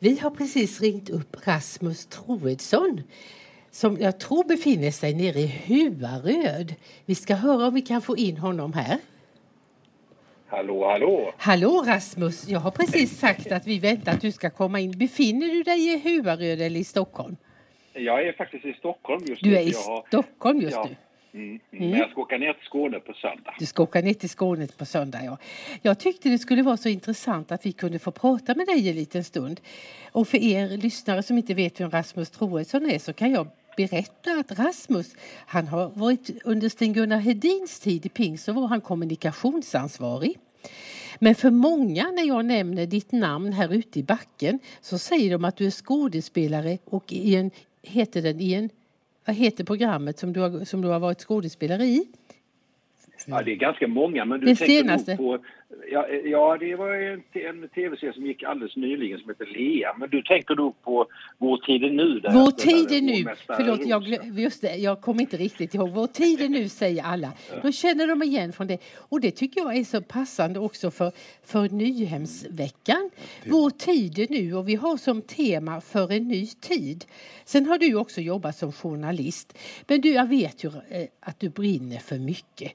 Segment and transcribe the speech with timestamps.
[0.00, 3.02] Vi har precis ringt upp Rasmus Troedsson
[3.70, 6.74] som jag tror befinner sig nere i Huaröd.
[7.06, 8.98] Vi ska höra om vi kan få in honom här.
[10.46, 11.32] Hallå, hallå!
[11.38, 12.48] Hallå Rasmus!
[12.48, 14.98] Jag har precis sagt att vi väntar att du ska komma in.
[14.98, 17.36] Befinner du dig i Huaröd eller i Stockholm?
[17.92, 19.50] Jag är faktiskt i Stockholm just nu.
[19.50, 19.72] Du är i
[20.08, 20.96] Stockholm just nu?
[21.32, 21.90] Mm, mm.
[21.90, 23.54] Men jag ska åka ner till Skåne på söndag.
[23.58, 25.38] Du ska åka ner till Skåne på söndag, ja.
[25.82, 28.96] Jag tyckte det skulle vara så intressant att vi kunde få prata med dig en
[28.96, 29.60] liten stund.
[30.12, 34.30] Och för er lyssnare som inte vet vem Rasmus Troedsson är så kan jag berätta
[34.32, 40.38] att Rasmus, han har varit under Sten-Gunnar Hedins tid i Ping så var han kommunikationsansvarig.
[41.18, 45.44] Men för många när jag nämner ditt namn här ute i backen så säger de
[45.44, 47.50] att du är skådespelare och i en,
[47.82, 48.70] heter den i en,
[49.28, 52.08] vad heter programmet som du har, som du har varit skådespelare i?
[53.26, 55.16] Ja, det är ganska många, men du det tänker senaste.
[55.16, 55.38] på...
[55.90, 59.94] Ja, ja, det var en, en tv-serie som gick alldeles nyligen som heter Lea.
[59.98, 61.06] Men du tänker då på
[61.38, 62.20] Vår tid är nu?
[62.20, 63.34] Där Vår tid är nu.
[63.46, 65.90] Förlåt, jag, glö- just det, jag kommer inte riktigt ihåg.
[65.90, 67.32] Vår tid är nu, säger alla.
[67.62, 68.78] Då känner de igen från det.
[68.96, 71.12] Och det tycker jag är så passande också för,
[71.44, 73.10] för Nyhemsveckan.
[73.46, 77.04] Vår tid är nu och vi har som tema för en ny tid.
[77.44, 79.58] Sen har du också jobbat som journalist.
[79.86, 82.72] Men du, jag vet ju eh, att du brinner för mycket.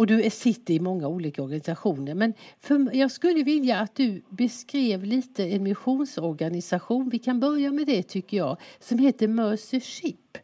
[0.00, 2.14] Och du är- sitter i många olika organisationer.
[2.14, 7.08] Men för, jag skulle vilja att du beskrev lite en missionsorganisation.
[7.08, 8.56] Vi kan börja med det tycker jag.
[8.78, 10.38] Som heter Mercy Ship.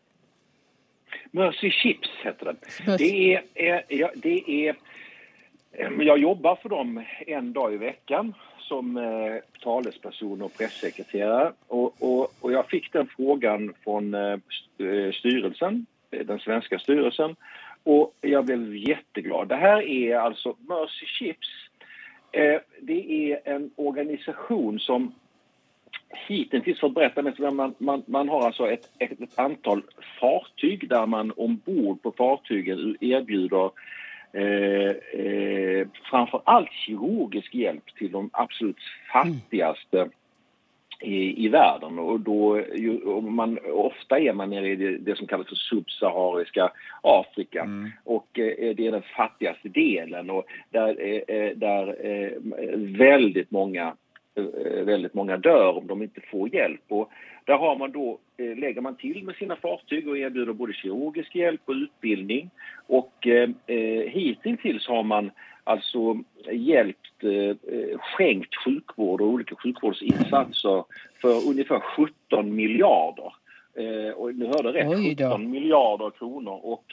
[1.31, 2.57] Mercy Chips heter den.
[2.87, 3.05] Mercy.
[3.11, 3.35] Det
[3.69, 4.77] är, ja, det är...
[5.73, 11.53] eh, Jag jobbar för dem en dag i veckan som eh, talesperson och pressekreterare.
[11.67, 14.21] Och, och, och jag fick den frågan från eh,
[14.79, 17.37] eh, styrelsen, eh, den svenska styrelsen.
[17.87, 19.49] Och jag blev jätteglad.
[19.49, 21.49] Det här är alltså Mercy Chips.
[22.33, 25.15] Eh, det är en organisation som
[26.29, 29.83] hittills fått berätta mest, man, man, man har alltså ett, ett, ett antal
[30.21, 33.71] fartyg där man ombord på fartygen erbjuder
[34.33, 38.79] eh, eh, framför allt kirurgisk hjälp till de absolut
[39.13, 40.09] fattigaste
[41.01, 41.99] i, i världen.
[41.99, 45.55] Och då, ju, och man, ofta är man nere i det, det som kallas för
[45.55, 47.69] subsahariska Afrika.
[48.05, 52.31] Och eh, det är den fattigaste delen och där, eh, eh, där eh,
[52.99, 53.97] väldigt många
[54.35, 56.85] eh, väldigt många dör om de inte får hjälp.
[56.89, 57.11] Och
[57.45, 61.35] där har man då, eh, lägger man till med sina fartyg och erbjuder både kirurgisk
[61.35, 62.51] hjälp och utbildning.
[62.87, 63.51] Och eh,
[64.09, 65.31] hittills har man
[65.67, 66.19] alltså
[66.53, 70.85] hjälpt, eh, skänkt sjukvård och olika sjukvårdsinsatser
[71.21, 73.33] för ungefär 17 miljarder.
[73.75, 75.25] Eh, och nu hörde rätt, Oj då.
[75.25, 76.61] 17 miljarder kronor.
[76.63, 76.85] Och,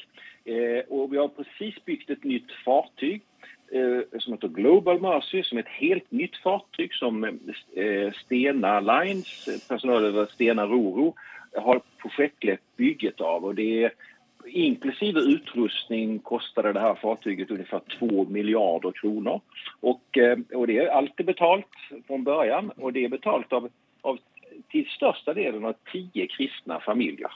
[0.51, 3.21] eh, och vi har precis byggt ett nytt fartyg
[3.71, 9.47] eh, som heter Global Mercy som är ett helt nytt fartyg som eh, Stena Lines,
[9.67, 11.15] personal över Stena Roro,
[11.57, 13.45] har projektlett bygget av.
[13.45, 13.91] Och det är,
[14.45, 19.41] inklusive utrustning kostade det här fartyget ungefär 2 miljarder kronor.
[19.79, 21.67] Och, eh, och det är alltid betalt
[22.07, 23.69] från början och det är betalt av,
[24.01, 24.19] av
[24.67, 27.31] till största delen av tio kristna familjer.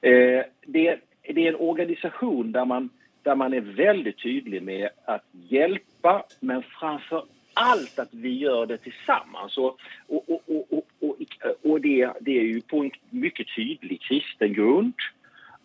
[0.00, 2.90] Eh, det, det är en organisation där man,
[3.22, 8.78] där man är väldigt tydlig med att hjälpa men framför allt att vi gör det
[8.78, 9.58] tillsammans.
[9.58, 9.78] Och,
[10.08, 14.52] och, och, och, och, och, och det, det är ju på en mycket tydlig kristen
[14.52, 14.94] grund.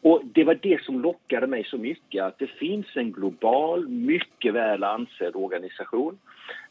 [0.01, 4.53] Och det var det som lockade mig så mycket, att det finns en global, mycket
[4.53, 6.19] väl ansedd organisation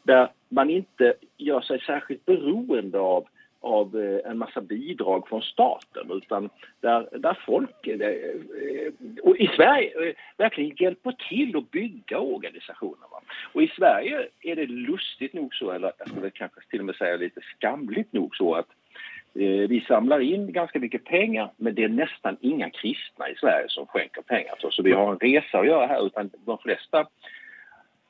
[0.03, 3.27] där man inte gör sig särskilt beroende av
[3.61, 6.49] av eh, en massa bidrag från staten utan
[6.81, 8.91] där, där folk eh, eh,
[9.23, 13.07] och i Sverige verkligen hjälper till att bygga organisationer.
[13.53, 16.95] Och i Sverige är det lustigt nog så, eller jag skulle kanske till och med
[16.95, 18.67] säga lite skamligt nog så att
[19.33, 23.87] vi samlar in ganska mycket pengar men det är nästan inga kristna i Sverige som
[23.87, 24.75] skänker pengar till oss.
[24.75, 26.99] Så vi har en resa att göra här utan de flesta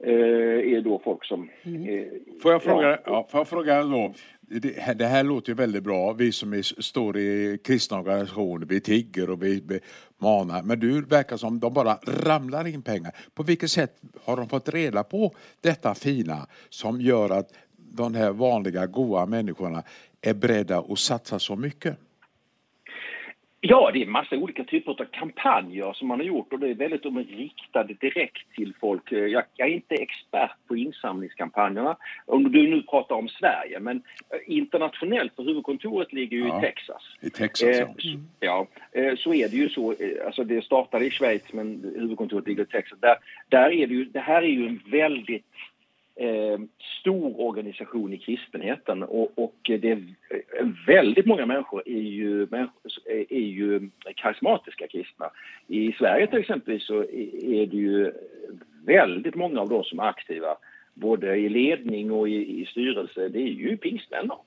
[0.04, 1.50] eh, är då folk som...
[1.64, 4.14] Eh, Får jag fråga, ja, ja, får jag fråga då?
[4.42, 6.14] Det här, det här låter ju väldigt bra.
[6.14, 9.80] Vi som är, står i kristna organisationer, vi tigger och vi, vi
[10.18, 10.64] manar.
[10.64, 13.12] Men du verkar som de bara ramlar in pengar.
[13.34, 17.54] På vilket sätt har de fått reda på detta fina som gör att
[17.92, 19.84] de här vanliga goa människorna
[20.22, 21.98] är beredda att satsa så mycket?
[23.62, 26.74] Ja, det är massa olika typer av kampanjer som man har gjort och det är
[26.74, 29.12] väldigt de är riktade direkt till folk.
[29.12, 35.36] Jag, är inte expert på insamlingskampanjerna, om du nu pratar om Sverige, men eh, internationellt,
[35.36, 37.02] för huvudkontoret ligger ju Ja, i Texas.
[37.22, 37.86] I Texas, ja.
[37.86, 39.92] Eh, så, ja, eh, så är det ju så.
[39.92, 43.00] eh, Alltså det startade i Schweiz men huvudkontoret ligger i Texas.
[43.00, 43.16] Där,
[43.50, 45.46] där är det ju, det här är ju en väldigt
[46.20, 46.60] eh,
[47.00, 50.04] stor organisation i kristenheten och, och det är
[50.88, 52.48] väldigt många människor är ju,
[53.30, 55.30] är ju karismatiska kristna.
[55.68, 58.12] I Sverige till exempel så är det ju
[58.86, 60.58] väldigt många av de som är aktiva
[61.00, 64.38] både i ledning och i, i styrelse, det är ju pingstvänner.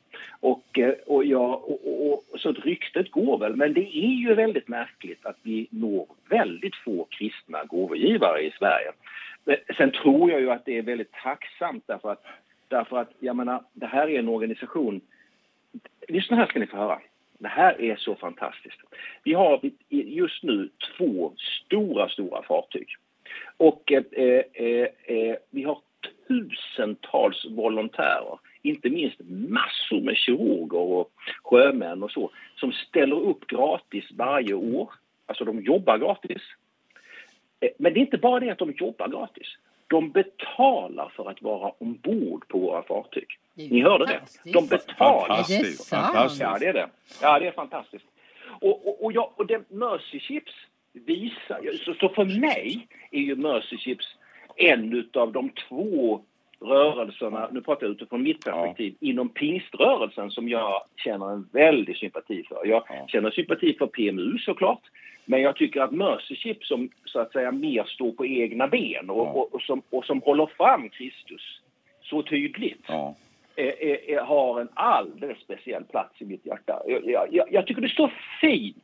[0.41, 4.15] Och, eh, och, ja, och, och, och, så att ryktet går väl, men det är
[4.15, 8.93] ju väldigt märkligt att vi når väldigt få kristna gåvogivare i Sverige.
[9.77, 12.25] Sen tror jag ju att det är väldigt tacksamt därför att,
[12.69, 15.01] därför att jag menar, det här är en organisation...
[16.09, 17.01] Lyssna här ska ni få höra.
[17.39, 18.81] Det här är så fantastiskt.
[19.25, 22.87] Vi har just nu två stora, stora fartyg.
[23.57, 25.79] Och eh, eh, eh, vi har
[26.29, 31.11] tusentals volontärer, inte minst massor med kirurger och
[31.43, 34.91] sjömän och så, som ställer upp gratis varje år.
[35.27, 36.43] Alltså de jobbar gratis.
[37.63, 39.57] Eh, men det är inte bara det att de jobbar gratis.
[39.89, 43.27] De betalar för att vara ombord på våra fartyg.
[43.55, 44.21] Ni hörde det.
[44.53, 45.29] De betalar.
[45.29, 45.89] Fantastiskt.
[45.89, 46.43] Fantastiskt.
[46.43, 46.89] Ja, det är det.
[47.23, 48.05] Ja, det är fantastiskt.
[48.61, 50.53] Och, och, och, ja, och det Mercy Ships
[50.93, 51.77] visar...
[51.85, 54.07] Så, så för mig är ju Mercy Ships
[54.57, 56.23] en av de två
[56.65, 59.09] rörelserna, nu pratar jag utifrån mitt perspektiv, ja.
[59.09, 62.67] inom pingströrelsen som jag känner en väldig sympati för.
[62.67, 63.07] Jag ja.
[63.09, 64.83] känner sympati för PMU såklart,
[65.25, 69.27] men jag tycker att Mercyship som så att säga mer står på egna ben och,
[69.27, 69.31] ja.
[69.31, 71.61] och, och, som, och som håller fram Kristus
[72.03, 72.89] så tydligt
[73.57, 76.83] är, är, är, har en alldeles speciell plats i mitt hjärta.
[76.87, 78.11] Jag, jag, jag tycker det är så
[78.41, 78.77] fint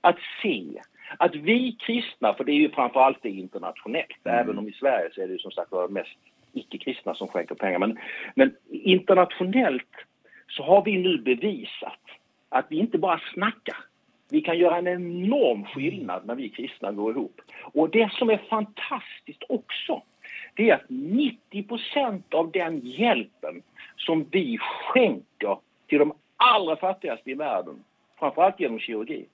[0.00, 0.80] att se
[1.18, 4.38] att vi kristna, för det är ju framförallt det internationellt, mm.
[4.38, 6.18] även om i Sverige så är det ju som sagt var mest
[6.52, 7.78] icke-kristna som skänker pengar.
[7.78, 7.98] Men,
[8.34, 9.96] men internationellt
[10.48, 12.00] så har vi nu bevisat
[12.48, 13.76] att vi inte bara snackar.
[14.30, 17.40] Vi kan göra en enorm skillnad när vi kristna går ihop.
[17.60, 20.02] Och det som är fantastiskt också,
[20.54, 23.62] det är att 90% av den hjälpen
[23.96, 27.84] som vi skänker till de allra fattigaste i världen,
[28.18, 29.26] framförallt genom kirurgi,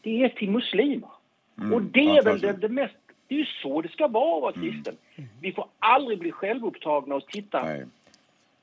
[0.00, 1.10] det är till muslimer.
[1.58, 2.96] Mm, och det är väl det, det, mest...
[3.28, 4.72] Det är ju så det ska vara att vara mm.
[4.72, 4.96] kristen.
[5.16, 5.30] Mm.
[5.40, 7.84] Vi får aldrig bli självupptagna och titta Nej.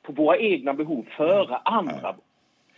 [0.01, 2.13] på våra egna behov före andra Nej.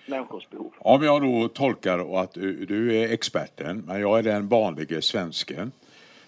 [0.06, 0.74] människors behov.
[0.78, 2.34] Om jag då tolkar att
[2.68, 5.72] du är experten, men jag är den vanliga svensken.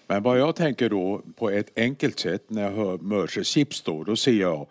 [0.06, 4.04] Men vad jag tänker då på ett enkelt sätt när jag hör Mercer Chips då,
[4.04, 4.66] då ser jag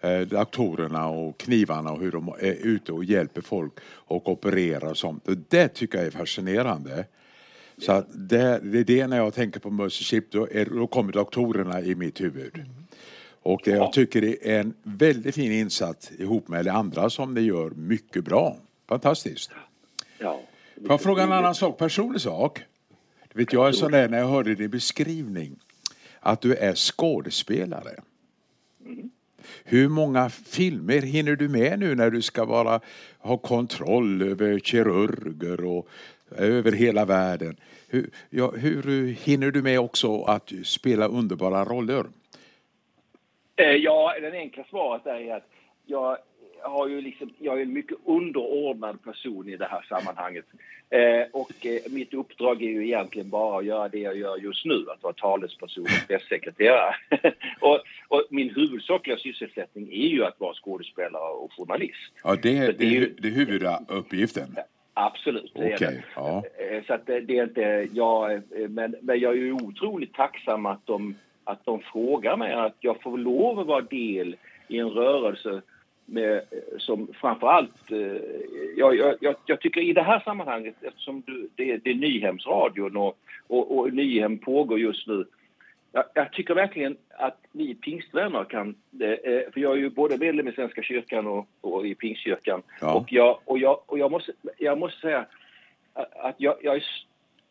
[0.00, 4.96] eh, datorerna och knivarna och hur de är ute och hjälper folk och opererar och
[4.96, 5.28] sånt.
[5.48, 7.04] Det tycker jag är fascinerande.
[7.78, 11.12] Så det, det är det när jag tänker på Mercy Ship, då, är, då kommer
[11.12, 12.54] doktorerna i mitt huvud.
[12.54, 12.68] Mm.
[13.42, 17.34] Och det, jag tycker det är en väldigt fin insats ihop med det andra som
[17.34, 18.56] det gör mycket bra.
[18.88, 19.50] Fantastiskt.
[20.18, 20.40] Ja.
[20.74, 22.62] Får jag fråga en annan sak, personlig sak?
[23.32, 25.56] Du vet, jag är sån där när jag hörde din beskrivning
[26.20, 28.00] att du är skådespelare.
[28.86, 29.10] Mm.
[29.64, 32.80] Hur många filmer hinner du med nu när du ska vara,
[33.18, 35.88] ha kontroll över kirurger och
[36.36, 37.56] över hela världen?
[37.88, 42.04] Hur, ja, hur hinner du med också att spela underbara roller?
[43.56, 45.48] Eh, ja, det enkla svaret är att
[45.86, 46.18] jag
[46.62, 50.44] har ju liksom, jag är en mycket underordnad person i det här sammanhanget.
[50.90, 54.64] Eh, och eh, mitt uppdrag är ju egentligen bara att göra det jag gör just
[54.64, 56.94] nu, att vara talesperson och pressekreterare.
[57.60, 62.12] och, och, min huvudsakliga sysselsättning är ju att vara skådespelare och journalist.
[62.24, 64.56] Ja, det, det, det är ju det är huvuduppgiften.
[65.00, 65.52] Absolut.
[65.54, 66.42] Okay, ja.
[66.70, 70.86] Eh, så att det är inte jag, eh, men, men jag är otroligt tacksam att
[70.86, 74.36] de, att de frågar mig att jag får lov att vara del
[74.68, 75.62] i en rörelse
[76.06, 76.42] med, eh,
[76.78, 77.90] som framförallt...
[78.76, 83.18] Jag, jag, jag tycker i det här sammanhanget, eftersom du, det, det är Nyhemsradion och,
[83.46, 85.24] och, och Nyhem pågår just nu
[85.92, 88.68] jag, jag, tycker verkligen att vi pingstvänner kan...
[89.00, 92.62] Eh, för jag är ju både medlem i Svenska kyrkan och, och i pingstkyrkan.
[92.80, 92.94] Ja.
[92.94, 95.26] Och, jag, och, jag, och jag, måste, jag måste säga
[95.94, 96.84] att jag, jag är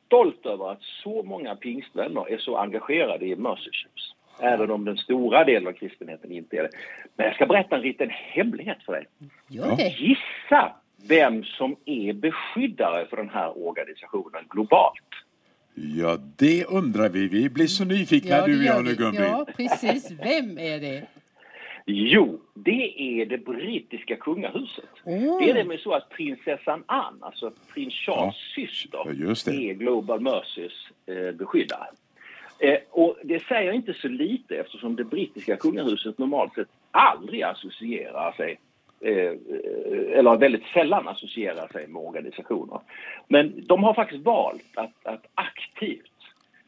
[0.06, 4.14] stolt över att så många pingstvänner är så engagerade i Mercy Ships.
[4.40, 6.70] Även om den stora delen av kristenheten inte är det.
[7.16, 9.08] Men jag ska berätta en liten hemlighet för dig.
[9.98, 10.74] Gissa
[11.10, 15.27] vem som är beskyddare för den här organisationen globalt.
[15.80, 17.28] Ja, det undrar vi.
[17.28, 19.18] Vi blir så nyfikna ja, du och jag nu Gummi.
[19.18, 20.12] Ja, precis.
[20.12, 21.08] Vem är det?
[21.86, 24.90] Jo, det är det brittiska kungahuset.
[25.06, 25.20] Mm.
[25.22, 30.88] Det är nämligen så att prinsessan Anne, alltså prins Charles ja, syster, är Global Mercys
[31.06, 31.88] eh, beskyddare.
[32.60, 38.32] Eh, och det säger inte så lite eftersom det brittiska kungahuset normalt sett aldrig associerar
[38.32, 38.60] sig
[39.00, 39.34] Eh,
[40.20, 42.80] eller väldigt sällan associerar sig med organisationer.
[43.28, 45.26] Men de har faktiskt valt att, att
[45.58, 46.12] aktivt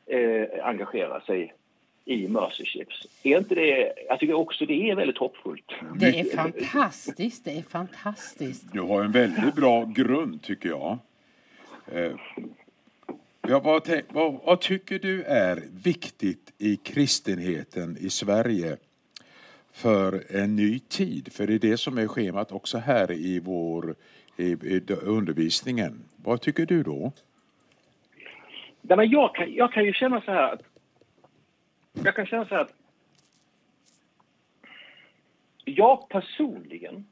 [0.05, 1.53] eh, engagera sig
[2.05, 3.07] i Mercy Chips.
[3.23, 5.71] Är inte det, jag tycker också det är väldigt hoppfullt.
[5.95, 8.73] Det är fantastiskt, det är fantastiskt.
[8.73, 10.97] Du har en väldigt bra grund tycker jag.
[11.91, 12.11] Eh,
[13.41, 18.77] ja, vad, vad, vad tycker du är viktigt i kristenheten i Sverige
[19.73, 21.33] för en ny tid?
[21.33, 23.95] För det är det som är schemat också här i vår
[24.37, 26.03] i, i undervisningen.
[26.15, 27.11] Vad tycker du då?
[28.81, 30.61] Men jag, kan, jag kan ju känna så här att...
[31.93, 32.73] Jag kan känna så här att...
[35.65, 37.05] Jag personligen...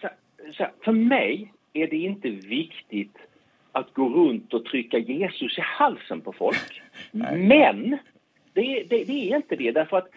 [0.00, 0.16] Så här,
[0.52, 3.18] så här, för mig är det inte viktigt
[3.72, 6.82] att gå runt och trycka Jesus i halsen på folk.
[7.36, 7.98] Men
[8.52, 10.08] det, det, det, är inte det, därför att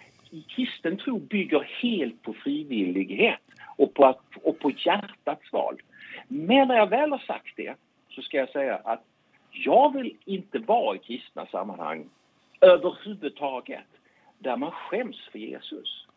[0.48, 3.42] kristen tro bygger helt på frivillighet
[3.76, 5.82] och på, och på hjärtats val.
[6.28, 7.76] Men när jag väl har sagt det
[8.10, 9.04] så ska jag säga att
[9.54, 12.10] jag vill inte vara i kristna sammanhang
[12.62, 13.86] överhuvudtaget
[14.40, 16.08] där man skäms för Jesus.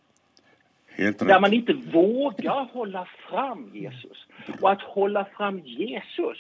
[0.97, 4.27] Där man inte vågar hålla fram Jesus.
[4.61, 6.39] Och att hålla fram Jesus,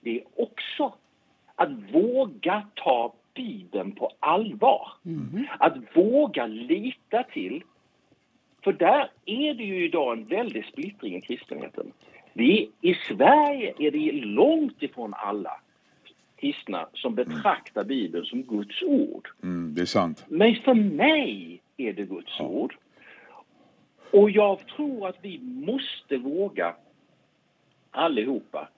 [0.00, 0.94] det är också
[1.54, 4.92] att våga ta Bibeln på allvar.
[5.04, 5.46] Mm.
[5.58, 7.62] Att våga lita till
[8.64, 11.92] för där är det ju idag en väldig splittring i kristenheten.
[12.32, 15.60] Vi, I Sverige är det långt ifrån alla
[16.42, 19.28] kristna som betraktar Bibeln som Guds ord.
[19.42, 20.24] Mm, det är sant.
[20.28, 22.44] Men för mig är det Guds ja.
[22.44, 22.76] ord.
[24.10, 26.74] Och jag tror att vi måste våga
[27.90, 28.68] allihopa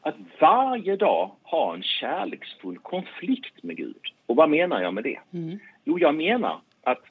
[0.00, 4.02] att varje dag ha en kärleksfull konflikt med Gud.
[4.26, 5.18] Och vad menar jag med det?
[5.32, 5.58] Mm.
[5.84, 7.02] Jo, jag menar att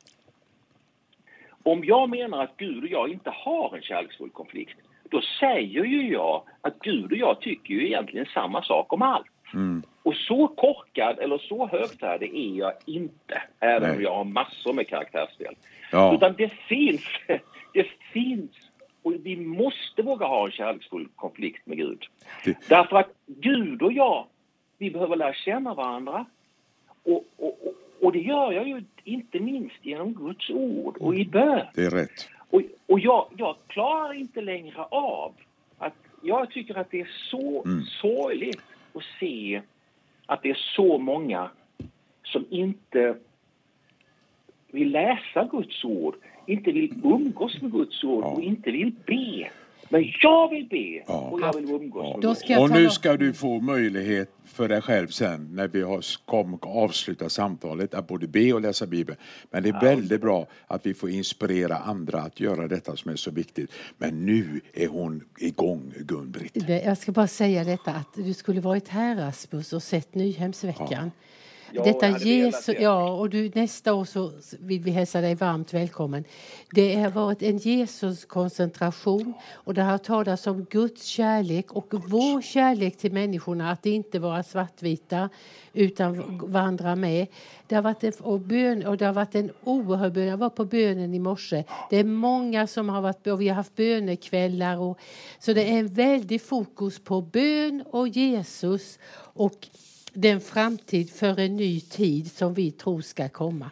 [1.64, 4.78] om jag menar att Gud och jag inte har en kärleksfull konflikt,
[5.10, 9.28] då säger ju jag att Gud och jag tycker ju egentligen samma sak om allt.
[9.54, 9.84] Mm.
[10.08, 13.98] Och så korkad eller så högfärdig är jag inte, även Nej.
[13.98, 15.56] om jag har massor med karaktärsfel.
[15.92, 16.16] Ja.
[16.16, 17.02] Utan det finns,
[17.74, 18.52] det finns,
[19.02, 22.06] och vi måste våga ha en kärleksfull konflikt med Gud.
[22.46, 22.58] Det...
[22.70, 24.26] Därför att Gud och jag,
[24.78, 26.26] vi behöver lära känna varandra.
[27.04, 27.58] Och, och,
[28.02, 31.66] och det gör jag ju inte minst genom Guds ord och i bön.
[31.76, 32.30] Det är rätt.
[32.50, 35.34] Och, och jag, jag klarar inte längre av
[35.78, 35.94] att...
[36.22, 37.84] Jag tycker att det är så mm.
[37.84, 38.62] sorgligt
[38.94, 39.62] att se
[40.28, 41.50] att det är så många
[42.24, 43.18] som inte
[44.72, 46.16] vill läsa Guds ord,
[46.46, 49.50] inte vill umgås med Guds ord och inte vill be.
[49.90, 51.14] Men jag vill be ja.
[51.14, 52.60] och jag vill umgås ja.
[52.60, 57.32] Och nu ska du få möjlighet för dig själv sen när vi har kom, avslutat
[57.32, 59.18] samtalet att både be och läsa Bibeln.
[59.52, 63.16] Men det är väldigt bra att vi får inspirera andra att göra detta som är
[63.16, 63.72] så viktigt.
[63.98, 66.70] Men nu är hon igång Gun-Britt.
[66.86, 70.88] Jag ska bara säga detta att du skulle varit här Rasmus och sett Nyhemsveckan.
[70.90, 71.10] Ja.
[71.72, 76.24] Ja, Detta Jesus, ja, och du, nästa år så vill vi hälsa dig varmt välkommen.
[76.72, 82.98] Det har varit en Jesus-koncentration och det har talats om Guds kärlek och vår kärlek
[82.98, 85.30] till människorna, att inte vara svartvita
[85.74, 87.28] utan vandra med.
[87.68, 90.28] Det har varit en, och bön, och det har varit en oerhörd bön.
[90.28, 91.64] Jag var på bönen i morse.
[91.90, 94.78] Det är många som har varit och vi har haft bönekvällar.
[94.78, 95.00] Och,
[95.40, 99.00] så det är en väldig fokus på bön och Jesus
[99.34, 99.68] och
[100.14, 103.72] den framtid för en ny tid som vi tror ska komma.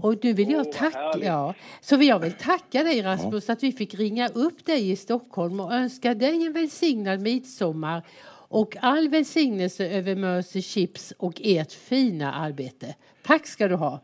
[0.00, 3.94] Och nu vill jag tacka, ja, så jag vill tacka dig Rasmus att vi fick
[3.94, 8.02] ringa upp dig i Stockholm och önska dig en välsignad midsommar
[8.52, 12.94] och all välsignelse över Mercy Chips och ert fina arbete.
[13.22, 14.00] Tack ska du ha.